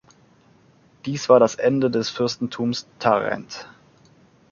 [1.05, 3.67] Dies war das Ende des Fürstentums Tarent.